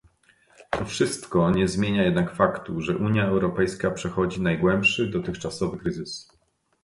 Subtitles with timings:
[0.71, 6.29] To wszystko nie zmienia jednak faktu, że Unia Europejska przechodzi najgłębszy dotychczasowy kryzys